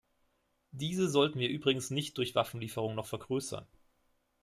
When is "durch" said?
2.17-2.33